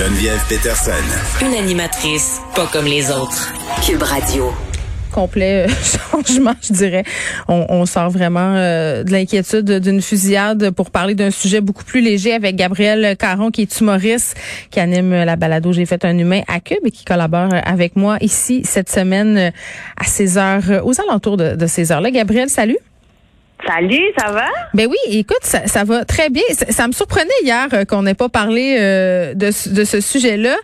Geneviève 0.00 0.42
Peterson. 0.48 0.92
Une 1.42 1.52
animatrice 1.52 2.40
pas 2.56 2.66
comme 2.72 2.86
les 2.86 3.10
autres. 3.10 3.52
Cube 3.86 4.02
Radio 4.02 4.50
complet 5.12 5.66
euh, 5.66 5.68
changement, 6.10 6.54
je 6.62 6.72
dirais. 6.72 7.04
On, 7.48 7.84
sort 7.84 8.08
vraiment 8.08 8.54
euh, 8.56 9.04
de 9.04 9.12
l'inquiétude 9.12 9.70
d'une 9.70 10.00
fusillade 10.00 10.70
pour 10.70 10.90
parler 10.90 11.14
d'un 11.14 11.30
sujet 11.30 11.60
beaucoup 11.60 11.84
plus 11.84 12.00
léger 12.00 12.32
avec 12.32 12.56
Gabriel 12.56 13.14
Caron, 13.18 13.50
qui 13.50 13.60
est 13.60 13.80
humoriste, 13.80 14.38
qui 14.70 14.80
anime 14.80 15.10
la 15.10 15.36
balado 15.36 15.70
J'ai 15.70 15.84
fait 15.84 16.02
un 16.06 16.16
humain 16.16 16.40
à 16.48 16.60
Cube 16.60 16.78
et 16.86 16.90
qui 16.90 17.04
collabore 17.04 17.50
avec 17.52 17.94
moi 17.94 18.16
ici 18.22 18.62
cette 18.64 18.88
semaine 18.88 19.52
à 19.98 20.04
16 20.04 20.38
heures, 20.38 20.86
aux 20.86 20.98
alentours 20.98 21.36
de, 21.36 21.56
de 21.56 21.66
ces 21.66 21.92
heures-là. 21.92 22.10
Gabriel, 22.10 22.48
salut. 22.48 22.78
Salut, 23.66 24.12
ça 24.18 24.32
va? 24.32 24.46
Ben 24.74 24.86
oui, 24.88 24.96
écoute, 25.08 25.40
ça, 25.42 25.66
ça 25.66 25.84
va 25.84 26.04
très 26.04 26.30
bien. 26.30 26.42
Ça, 26.70 26.86
me 26.86 26.92
surprenait 26.92 27.28
hier 27.42 27.68
euh, 27.72 27.84
qu'on 27.84 28.02
n'ait 28.02 28.14
pas 28.14 28.28
parlé 28.28 28.76
euh, 28.78 29.34
de, 29.34 29.46
de 29.46 29.84
ce 29.84 30.00
sujet-là. 30.00 30.56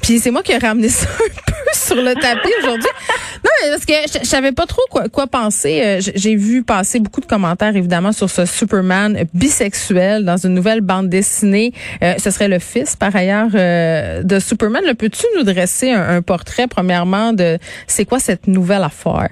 Puis 0.00 0.18
c'est 0.18 0.30
moi 0.30 0.42
qui 0.42 0.52
ai 0.52 0.58
ramené 0.58 0.88
ça 0.90 1.06
un 1.06 1.28
peu 1.46 1.54
sur 1.72 1.96
le 1.96 2.14
tapis 2.14 2.52
aujourd'hui. 2.60 2.90
Non, 3.44 3.70
parce 3.70 3.84
que 3.84 3.92
je, 4.20 4.26
savais 4.26 4.52
pas 4.52 4.66
trop 4.66 4.82
quoi, 4.90 5.08
quoi 5.08 5.26
penser. 5.26 5.82
Euh, 5.84 6.00
j'ai 6.00 6.36
vu 6.36 6.62
passer 6.62 7.00
beaucoup 7.00 7.20
de 7.20 7.26
commentaires, 7.26 7.74
évidemment, 7.76 8.12
sur 8.12 8.30
ce 8.30 8.46
Superman 8.46 9.24
bisexuel 9.34 10.24
dans 10.24 10.36
une 10.36 10.54
nouvelle 10.54 10.80
bande 10.80 11.08
dessinée. 11.08 11.72
ce 12.02 12.30
serait 12.30 12.48
le 12.48 12.58
fils, 12.58 12.96
par 12.96 13.14
ailleurs, 13.16 13.50
de 13.50 14.38
Superman. 14.38 14.82
Peux-tu 14.96 15.26
nous 15.36 15.42
dresser 15.42 15.90
un 15.90 16.22
portrait, 16.22 16.66
premièrement, 16.66 17.32
de 17.32 17.58
c'est 17.86 18.04
quoi 18.04 18.20
cette 18.20 18.46
nouvelle 18.46 18.82
affaire? 18.82 19.28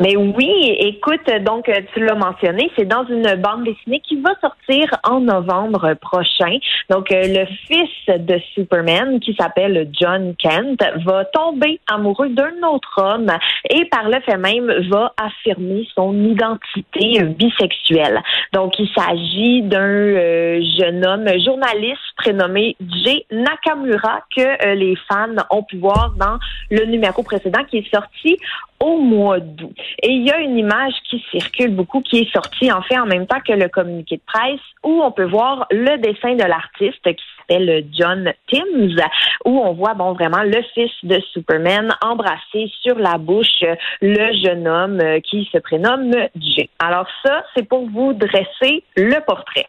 Mais 0.00 0.16
oui, 0.16 0.76
écoute, 0.78 1.28
donc 1.42 1.68
euh, 1.68 1.74
tu 1.92 2.02
l'as 2.02 2.14
mentionné, 2.14 2.72
c'est 2.74 2.86
dans 2.86 3.04
une 3.04 3.34
bande 3.34 3.64
dessinée 3.64 4.00
qui 4.00 4.16
va 4.16 4.30
sortir 4.40 4.88
en 5.04 5.20
novembre 5.20 5.92
prochain. 6.00 6.56
Donc 6.88 7.12
euh, 7.12 7.22
le 7.26 7.44
fils 7.66 8.18
de 8.18 8.40
Superman, 8.54 9.20
qui 9.20 9.36
s'appelle 9.38 9.90
John 9.92 10.34
Kent, 10.38 10.82
va 11.04 11.26
tomber 11.26 11.80
amoureux 11.86 12.30
d'un 12.30 12.66
autre 12.66 12.94
homme 12.96 13.30
et 13.68 13.84
par 13.90 14.08
le 14.08 14.18
fait 14.22 14.38
même 14.38 14.72
va 14.88 15.12
affirmer 15.22 15.86
son 15.94 16.14
identité 16.24 17.22
bisexuelle. 17.22 18.22
Donc 18.54 18.78
il 18.78 18.88
s'agit 18.96 19.60
d'un 19.60 19.82
euh, 19.82 20.62
jeune 20.78 21.06
homme 21.06 21.28
journaliste 21.44 22.00
prénommé 22.16 22.74
Jay 23.04 23.26
Nakamura 23.30 24.20
que 24.34 24.74
les 24.76 24.96
fans 25.10 25.44
ont 25.50 25.62
pu 25.62 25.76
voir 25.76 26.14
dans 26.18 26.38
le 26.70 26.86
numéro 26.86 27.22
précédent 27.22 27.64
qui 27.68 27.78
est 27.78 27.94
sorti 27.94 28.38
au 28.82 28.98
mois 28.98 29.40
d'août. 29.40 29.76
Et 30.02 30.10
il 30.10 30.26
y 30.26 30.30
a 30.30 30.38
une 30.38 30.56
image 30.56 30.94
qui 31.08 31.22
circule 31.30 31.74
beaucoup, 31.74 32.00
qui 32.00 32.20
est 32.20 32.32
sortie 32.32 32.72
en 32.72 32.82
fait 32.82 32.98
en 32.98 33.06
même 33.06 33.26
temps 33.26 33.40
que 33.46 33.52
le 33.52 33.68
communiqué 33.68 34.16
de 34.16 34.22
presse, 34.26 34.60
où 34.82 35.02
on 35.02 35.12
peut 35.12 35.28
voir 35.28 35.66
le 35.70 35.98
dessin 35.98 36.34
de 36.34 36.44
l'artiste 36.44 37.02
qui 37.02 37.24
s'appelle 37.38 37.86
John 37.92 38.32
Timms, 38.50 38.96
où 39.44 39.58
on 39.58 39.72
voit 39.74 39.94
bon 39.94 40.12
vraiment 40.12 40.42
le 40.42 40.62
fils 40.74 40.92
de 41.02 41.20
Superman 41.32 41.94
embrasser 42.02 42.72
sur 42.80 42.98
la 42.98 43.18
bouche 43.18 43.64
le 44.00 44.32
jeune 44.44 44.66
homme 44.66 45.00
qui 45.22 45.48
se 45.52 45.58
prénomme 45.58 46.12
Jay. 46.36 46.68
Alors 46.78 47.06
ça, 47.24 47.44
c'est 47.54 47.68
pour 47.68 47.88
vous 47.88 48.12
dresser 48.14 48.82
le 48.96 49.24
portrait. 49.24 49.66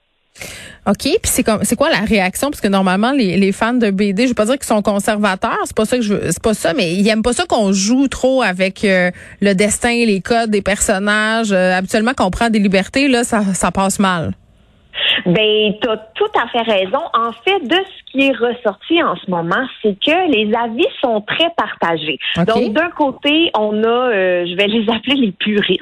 OK, 0.87 1.03
puis 1.03 1.19
c'est 1.25 1.43
comme 1.43 1.63
c'est 1.63 1.75
quoi 1.75 1.89
la 1.89 1.99
réaction? 1.99 2.49
Parce 2.49 2.61
que 2.61 2.67
normalement 2.67 3.11
les, 3.11 3.37
les 3.37 3.51
fans 3.51 3.73
de 3.73 3.91
BD, 3.91 4.23
je 4.23 4.29
veux 4.29 4.33
pas 4.33 4.45
dire 4.45 4.55
qu'ils 4.55 4.65
sont 4.65 4.81
conservateurs, 4.81 5.59
c'est 5.65 5.75
pas 5.75 5.85
ça 5.85 5.97
que 5.97 6.03
je 6.03 6.13
veux, 6.13 6.31
c'est 6.31 6.41
pas 6.41 6.53
ça 6.53 6.73
mais 6.73 6.93
ils 6.93 7.07
aiment 7.07 7.21
pas 7.21 7.33
ça 7.33 7.45
qu'on 7.45 7.71
joue 7.71 8.07
trop 8.07 8.41
avec 8.41 8.83
euh, 8.83 9.11
le 9.41 9.53
destin, 9.53 10.05
les 10.05 10.21
codes 10.21 10.49
des 10.49 10.61
personnages. 10.61 11.51
Euh, 11.51 11.77
habituellement 11.77 12.13
quand 12.15 12.25
on 12.25 12.31
prend 12.31 12.49
des 12.49 12.59
libertés 12.59 13.07
là, 13.07 13.23
ça 13.23 13.53
ça 13.53 13.71
passe 13.71 13.99
mal. 13.99 14.33
Ben, 15.25 15.73
tu 15.81 15.89
as 15.89 15.97
tout 16.15 16.31
à 16.35 16.47
fait 16.49 16.61
raison. 16.61 16.99
En 17.13 17.31
fait, 17.31 17.59
de 17.66 17.75
ce 17.75 18.11
qui 18.11 18.27
est 18.27 18.35
ressorti 18.35 19.01
en 19.03 19.16
ce 19.16 19.29
moment, 19.29 19.66
c'est 19.81 19.97
que 19.99 20.31
les 20.31 20.53
avis 20.55 20.88
sont 21.01 21.21
très 21.21 21.49
partagés. 21.55 22.17
Donc, 22.47 22.73
d'un 22.73 22.89
côté, 22.89 23.51
on 23.57 23.83
a, 23.83 23.88
euh, 23.88 24.45
je 24.45 24.55
vais 24.55 24.67
les 24.67 24.89
appeler 24.89 25.16
les 25.16 25.31
puristes, 25.31 25.81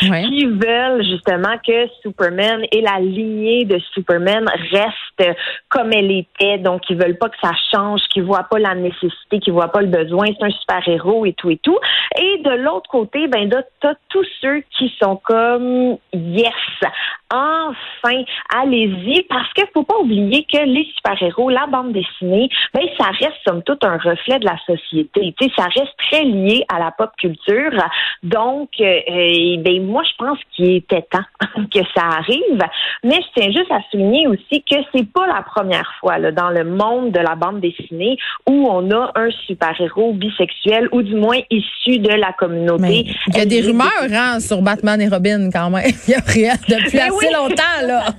qui 0.00 0.46
veulent 0.46 1.04
justement 1.04 1.56
que 1.66 1.88
Superman 2.02 2.62
et 2.72 2.80
la 2.80 2.98
lignée 3.00 3.64
de 3.64 3.78
Superman 3.94 4.46
reste 4.70 5.36
comme 5.68 5.92
elle 5.92 6.10
était. 6.10 6.58
Donc, 6.58 6.82
ils 6.88 6.96
veulent 6.96 7.18
pas 7.18 7.28
que 7.28 7.38
ça 7.42 7.52
change, 7.72 8.00
qu'ils 8.12 8.24
voient 8.24 8.46
pas 8.50 8.58
la 8.58 8.74
nécessité, 8.74 9.38
qu'ils 9.40 9.52
voient 9.52 9.72
pas 9.72 9.80
le 9.80 9.88
besoin. 9.88 10.26
C'est 10.26 10.44
un 10.44 10.50
super-héros 10.50 11.26
et 11.26 11.32
tout 11.32 11.50
et 11.50 11.58
tout. 11.58 11.78
Et 12.18 12.42
de 12.42 12.50
l'autre 12.50 12.88
côté, 12.90 13.26
ben, 13.28 13.50
t'as 13.80 13.94
tous 14.08 14.26
ceux 14.40 14.62
qui 14.76 14.92
sont 15.00 15.16
comme 15.16 15.96
yes, 16.12 16.52
enfin, 17.32 18.22
allez-y, 18.54 19.22
parce 19.22 19.52
qu'il 19.52 19.66
faut 19.74 19.82
pas 19.82 19.98
oublier 19.98 20.44
que 20.50 20.64
les 20.64 20.84
super-héros, 20.94 21.50
la 21.50 21.66
bande 21.66 21.92
dessinée, 21.92 22.48
ben, 22.72 22.86
ça 22.98 23.06
reste 23.06 23.36
somme 23.46 23.62
toute 23.62 23.84
un 23.84 23.96
reflet 23.98 24.38
de 24.38 24.44
la 24.44 24.58
société. 24.66 25.34
Tu 25.38 25.46
sais, 25.46 25.52
ça 25.56 25.64
reste 25.64 25.94
très 26.10 26.24
lié 26.24 26.64
à 26.72 26.78
la 26.78 26.90
pop 26.90 27.10
culture. 27.18 27.72
Donc, 28.22 28.70
euh, 28.80 29.00
ben, 29.66 29.84
moi, 29.84 30.02
je 30.04 30.24
pense 30.24 30.38
qu'il 30.54 30.76
était 30.76 31.04
temps 31.10 31.24
que 31.72 31.80
ça 31.94 32.04
arrive. 32.04 32.62
Mais 33.02 33.16
je 33.16 33.26
tiens 33.34 33.50
juste 33.50 33.70
à 33.70 33.80
souligner 33.90 34.28
aussi 34.28 34.62
que 34.62 34.76
c'est 34.94 35.10
pas 35.12 35.26
la 35.26 35.42
première 35.42 35.92
fois, 36.00 36.18
là, 36.18 36.30
dans 36.30 36.50
le 36.50 36.62
monde 36.64 37.10
de 37.10 37.18
la 37.18 37.34
bande 37.34 37.60
dessinée 37.60 38.16
où 38.48 38.68
on 38.70 38.88
a 38.92 39.10
un 39.16 39.28
super-héros 39.46 40.12
bisexuel 40.12 40.88
ou 40.92 41.02
du 41.02 41.16
moins 41.16 41.40
issu 41.50 41.98
de 41.98 42.12
la 42.12 42.32
communauté. 42.32 43.06
Il 43.28 43.36
y 43.36 43.40
a 43.40 43.46
des 43.46 43.62
rumeurs, 43.62 43.90
hein, 44.12 44.38
sur 44.38 44.62
Batman 44.62 45.00
et 45.00 45.08
Robin, 45.08 45.50
quand 45.52 45.70
même. 45.70 45.90
Il 46.06 46.12
y 46.12 46.14
a 46.14 46.20
rien 46.20 46.54
depuis 46.68 46.98
ben 46.98 47.12
assez 47.12 47.32
longtemps, 47.32 47.86
là. 47.86 48.04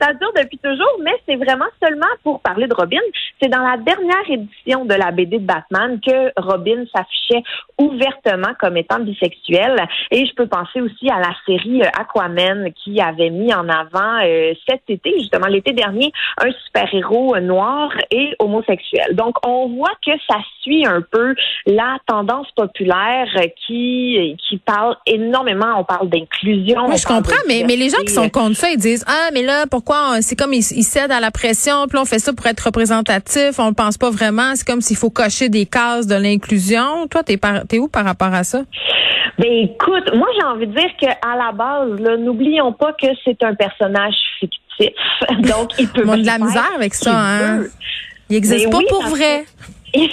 ça 0.00 0.12
dure 0.14 0.32
depuis 0.36 0.58
toujours, 0.58 1.00
mais 1.02 1.12
c'est 1.26 1.36
vraiment 1.36 1.66
seulement 1.82 2.06
pour 2.22 2.40
parler 2.40 2.66
de 2.66 2.74
Robin. 2.74 2.98
C'est 3.40 3.48
dans 3.48 3.62
la 3.62 3.76
dernière 3.76 4.28
édition 4.28 4.84
de 4.84 4.94
la 4.94 5.10
BD 5.10 5.38
de 5.38 5.46
Batman 5.46 5.98
que 6.06 6.32
Robin 6.36 6.84
s'affichait 6.94 7.42
ouvertement 7.78 8.52
comme 8.58 8.76
étant 8.76 9.00
bisexuel. 9.00 9.76
Et 10.10 10.26
je 10.26 10.34
peux 10.34 10.46
penser 10.46 10.80
aussi 10.80 11.08
à 11.10 11.18
la 11.18 11.34
série 11.46 11.82
euh, 11.82 11.88
Aquaman 11.98 12.72
qui 12.84 13.00
avait 13.00 13.30
mis 13.30 13.52
en 13.54 13.68
avant 13.68 14.20
euh, 14.24 14.52
cet 14.68 14.82
été, 14.88 15.12
justement 15.18 15.46
l'été 15.46 15.72
dernier, 15.72 16.12
un 16.42 16.50
super-héros 16.66 17.38
noir 17.40 17.90
et 18.10 18.34
homosexuel. 18.38 19.14
Donc 19.14 19.36
on 19.46 19.68
voit 19.68 19.94
que 20.04 20.12
ça 20.28 20.36
suit 20.62 20.86
un 20.86 21.00
peu 21.00 21.34
la 21.66 21.98
tendance 22.06 22.50
populaire 22.54 23.28
qui 23.66 24.36
qui 24.48 24.58
parle 24.58 24.96
énormément. 25.06 25.78
On 25.78 25.84
parle 25.84 26.08
d'inclusion. 26.08 26.86
Oui, 26.88 26.98
je 26.98 27.06
comprends, 27.06 27.34
mais, 27.48 27.64
mais 27.66 27.76
les 27.76 27.88
gens 27.88 28.02
qui 28.06 28.12
sont 28.12 28.28
contre 28.28 28.56
ça, 28.56 28.70
ils 28.70 28.78
disent 28.78 29.04
ah 29.06 29.30
mais 29.32 29.42
là 29.42 29.66
pourquoi 29.70 30.20
c'est 30.20 30.36
comme 30.36 30.52
ils, 30.52 30.62
cèdent 30.62 31.12
à 31.12 31.20
la 31.20 31.30
pression, 31.30 31.86
puis 31.88 31.98
on 31.98 32.04
fait 32.04 32.18
ça 32.18 32.32
pour 32.32 32.46
être 32.46 32.60
représentatif, 32.60 33.29
on 33.58 33.68
ne 33.68 33.74
pense 33.74 33.98
pas 33.98 34.10
vraiment, 34.10 34.54
c'est 34.54 34.66
comme 34.66 34.80
s'il 34.80 34.96
faut 34.96 35.10
cocher 35.10 35.48
des 35.48 35.66
cases 35.66 36.06
de 36.06 36.14
l'inclusion. 36.14 37.06
Toi, 37.08 37.22
t'es 37.22 37.38
es 37.72 37.78
où 37.78 37.88
par 37.88 38.04
rapport 38.04 38.32
à 38.32 38.44
ça? 38.44 38.62
Ben 39.38 39.50
écoute, 39.50 40.14
moi 40.14 40.28
j'ai 40.38 40.44
envie 40.44 40.66
de 40.66 40.74
dire 40.74 40.90
que 41.00 41.06
à 41.06 41.36
la 41.36 41.52
base, 41.52 41.98
n'oublions 42.18 42.72
pas 42.72 42.92
que 42.92 43.06
c'est 43.24 43.42
un 43.42 43.54
personnage 43.54 44.14
fictif. 44.38 44.90
Donc 45.48 45.70
il 45.78 45.88
peut. 45.88 46.02
On 46.06 46.12
a 46.12 46.16
de 46.16 46.26
la 46.26 46.38
misère 46.38 46.70
avec 46.74 46.94
ça, 46.94 47.12
hein? 47.14 47.62
Il 48.28 48.34
n'existe 48.34 48.66
ben 48.66 48.70
pas 48.70 48.86
pour 48.88 49.06
vrai. 49.06 49.44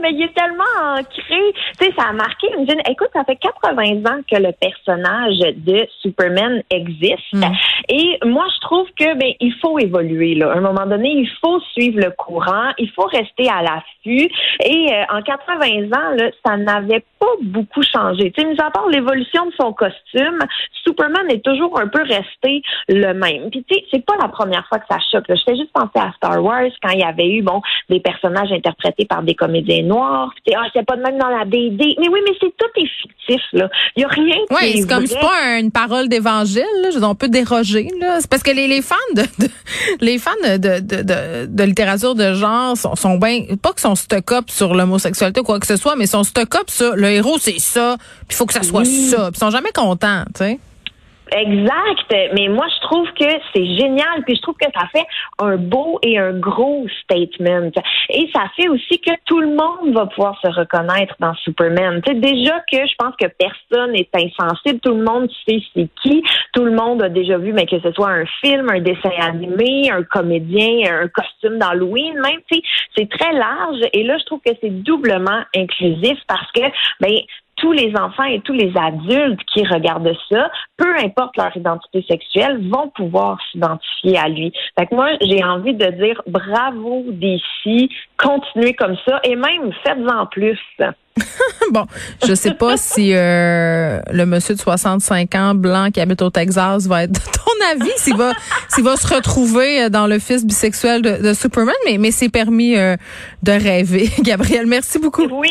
mais 0.00 0.12
il 0.12 0.22
est 0.22 0.34
tellement 0.34 0.64
ancré. 0.98 1.52
Tu 1.78 1.84
sais, 1.84 1.92
ça 1.96 2.08
a 2.08 2.12
marqué. 2.12 2.48
Écoute, 2.88 3.08
ça 3.12 3.24
fait 3.24 3.36
80 3.36 4.04
ans 4.06 4.20
que 4.30 4.36
le 4.36 4.52
personnage 4.52 5.38
de 5.56 5.86
Superman 6.00 6.62
existe. 6.70 7.32
Hmm. 7.32 7.52
Et 7.88 8.18
moi, 8.24 8.46
je 8.54 8.60
trouve 8.60 8.86
que 8.98 9.16
ben 9.16 9.32
il 9.40 9.54
faut 9.60 9.78
évoluer. 9.78 10.34
Là. 10.34 10.52
À 10.52 10.56
un 10.56 10.60
moment 10.60 10.86
donné, 10.86 11.10
il 11.10 11.30
faut 11.40 11.60
suivre 11.72 12.00
le 12.00 12.10
courant. 12.10 12.70
Il 12.78 12.90
faut 12.90 13.06
rester 13.06 13.48
à 13.48 13.62
l'affût. 13.62 14.28
Et 14.64 14.92
euh, 14.92 15.16
en 15.16 15.22
80 15.22 15.66
ans, 15.92 16.14
là, 16.16 16.30
ça 16.44 16.56
n'avait 16.56 17.04
pas 17.18 17.26
beaucoup 17.42 17.82
changé. 17.82 18.30
Tu 18.32 18.42
sais, 18.42 18.48
mis 18.48 18.60
à 18.60 18.70
part 18.70 18.88
l'évolution 18.88 19.46
de 19.46 19.52
son 19.58 19.72
costume, 19.72 20.38
Superman 20.84 21.30
est 21.30 21.44
toujours 21.44 21.78
un 21.78 21.88
peu 21.88 22.02
resté 22.02 22.62
le 22.88 23.12
même. 23.12 23.50
Puis 23.50 23.64
tu 23.68 23.74
sais, 23.74 23.84
c'est 23.90 24.04
pas 24.04 24.16
la 24.20 24.28
première 24.28 24.66
fois 24.68 24.78
que 24.78 24.86
ça 24.90 24.98
choque. 25.10 25.24
Je 25.28 25.42
fais 25.46 25.56
juste 25.56 25.72
penser 25.72 25.96
à 25.96 26.12
Star 26.16 26.42
Wars 26.42 26.70
quand 26.82 26.90
il 26.90 27.00
y 27.00 27.04
avait 27.04 27.28
eu 27.28 27.42
bon 27.42 27.60
des 27.88 28.00
personnages 28.00 28.52
interprétés 28.52 29.04
par 29.04 29.22
des 29.22 29.34
comédiens 29.34 29.82
noirs. 29.88 30.32
Ah, 30.54 30.66
c'est 30.72 30.86
pas 30.86 30.96
de 30.96 31.02
même 31.02 31.18
dans 31.18 31.28
la 31.28 31.44
BD. 31.44 31.96
Mais 31.98 32.08
oui, 32.08 32.20
mais 32.24 32.34
c'est 32.40 32.54
tout 32.56 32.66
est 32.76 32.88
fictif 33.00 33.42
là. 33.52 33.68
Il 33.96 34.02
y 34.02 34.04
a 34.04 34.08
rien. 34.08 34.36
Oui, 34.50 34.80
c'est 34.80 34.88
comme 34.88 35.06
c'est 35.06 35.20
pas 35.20 35.58
une 35.58 35.70
parole 35.70 36.08
d'évangile. 36.08 36.64
On 37.02 37.14
peut 37.14 37.28
déroger 37.28 37.88
là. 38.00 38.18
C'est 38.20 38.30
parce 38.30 38.42
que 38.42 38.50
les, 38.50 38.68
les 38.68 38.82
fans 38.82 38.96
de, 39.14 39.22
les 40.00 40.18
fans 40.18 40.30
de, 40.44 40.56
de, 40.56 40.80
de, 40.80 41.46
de, 41.46 41.64
littérature 41.64 42.14
de 42.14 42.34
genre 42.34 42.76
sont, 42.76 42.94
sont 42.94 43.18
bien 43.18 43.42
pas 43.60 43.70
qu'ils 43.70 43.80
sont 43.80 43.94
stock 43.94 44.32
up 44.32 44.44
sur 44.50 44.74
l'homosexualité 44.74 45.40
ou 45.40 45.44
quoi 45.44 45.58
que 45.58 45.66
ce 45.66 45.76
soit, 45.76 45.96
mais 45.96 46.06
sont 46.06 46.24
stock 46.24 46.54
up 46.54 46.68
sur 46.70 46.94
le 46.94 47.08
héros 47.08 47.38
c'est 47.38 47.58
ça. 47.58 47.96
Puis 47.98 48.28
il 48.30 48.36
faut 48.36 48.46
que 48.46 48.54
ça 48.54 48.62
soit 48.62 48.84
ça. 48.84 49.30
Puis 49.30 49.36
ils 49.36 49.38
sont 49.38 49.50
jamais 49.50 49.72
contents, 49.72 50.24
tu 50.34 50.44
sais. 50.44 50.58
Exact. 51.32 52.32
Mais 52.34 52.48
moi, 52.48 52.66
je 52.74 52.80
trouve 52.86 53.06
que 53.12 53.28
c'est 53.54 53.66
génial. 53.76 54.22
Puis 54.24 54.36
je 54.36 54.42
trouve 54.42 54.56
que 54.56 54.70
ça 54.74 54.86
fait 54.94 55.06
un 55.38 55.56
beau 55.56 55.98
et 56.02 56.18
un 56.18 56.32
gros 56.32 56.86
statement. 57.02 57.70
Et 58.10 58.28
ça 58.34 58.44
fait 58.56 58.68
aussi 58.68 59.00
que 59.00 59.12
tout 59.24 59.40
le 59.40 59.48
monde 59.48 59.94
va 59.94 60.06
pouvoir 60.06 60.38
se 60.42 60.50
reconnaître 60.50 61.14
dans 61.20 61.34
Superman. 61.34 62.00
Sais, 62.06 62.14
déjà 62.14 62.60
que 62.70 62.78
je 62.78 62.94
pense 62.98 63.14
que 63.20 63.26
personne 63.26 63.92
n'est 63.92 64.08
insensible. 64.14 64.80
Tout 64.80 64.94
le 64.94 65.04
monde 65.04 65.30
sait 65.46 65.60
c'est 65.74 65.88
qui. 66.02 66.22
Tout 66.52 66.64
le 66.64 66.72
monde 66.72 67.02
a 67.02 67.08
déjà 67.08 67.38
vu, 67.38 67.52
mais 67.52 67.66
que 67.66 67.80
ce 67.80 67.92
soit 67.92 68.10
un 68.10 68.24
film, 68.40 68.68
un 68.70 68.80
dessin 68.80 69.10
animé, 69.20 69.90
un 69.90 70.02
comédien, 70.02 71.02
un 71.02 71.08
costume 71.08 71.58
d'Halloween, 71.58 72.14
même, 72.20 72.40
c'est 72.96 73.08
très 73.08 73.32
large. 73.32 73.80
Et 73.92 74.02
là, 74.02 74.16
je 74.18 74.24
trouve 74.24 74.40
que 74.44 74.52
c'est 74.60 74.82
doublement 74.82 75.42
inclusif 75.54 76.18
parce 76.26 76.50
que, 76.52 76.62
ben, 77.00 77.14
tous 77.58 77.72
les 77.72 77.92
enfants 77.98 78.24
et 78.24 78.40
tous 78.40 78.52
les 78.52 78.72
adultes 78.76 79.40
qui 79.52 79.66
regardent 79.66 80.14
ça, 80.30 80.50
peu 80.76 80.96
importe 80.96 81.36
leur 81.36 81.56
identité 81.56 82.04
sexuelle, 82.08 82.60
vont 82.68 82.90
pouvoir 82.94 83.38
s'identifier 83.50 84.18
à 84.18 84.28
lui. 84.28 84.52
Fait 84.78 84.86
que 84.86 84.94
moi, 84.94 85.10
j'ai 85.20 85.42
envie 85.44 85.74
de 85.74 85.86
dire 85.86 86.22
bravo 86.26 87.04
d'ici, 87.08 87.90
continuez 88.16 88.74
comme 88.74 88.96
ça 89.06 89.20
et 89.24 89.36
même 89.36 89.72
faites-en 89.84 90.26
plus. 90.26 90.58
bon, 91.72 91.86
je 92.26 92.34
sais 92.34 92.54
pas 92.54 92.76
si 92.76 93.12
euh, 93.14 94.00
le 94.12 94.24
monsieur 94.24 94.54
de 94.54 94.60
65 94.60 95.34
ans 95.34 95.54
blanc 95.54 95.90
qui 95.92 96.00
habite 96.00 96.22
au 96.22 96.30
Texas 96.30 96.86
va 96.86 97.04
être 97.04 97.12
de 97.12 97.18
ton 97.18 97.82
avis, 97.82 97.92
s'il 97.96 98.16
va 98.16 98.32
s'il 98.68 98.84
va 98.84 98.96
se 98.96 99.14
retrouver 99.14 99.84
euh, 99.84 99.88
dans 99.88 100.06
le 100.06 100.18
fils 100.18 100.44
bisexuel 100.44 101.02
de, 101.02 101.32
Superman, 101.32 101.74
mais 101.86 101.98
mais 101.98 102.10
c'est 102.10 102.28
permis 102.28 102.76
euh, 102.76 102.96
de 103.42 103.52
rêver. 103.52 104.10
Gabriel, 104.20 104.66
merci 104.66 104.98
beaucoup. 104.98 105.26
Oui. 105.30 105.50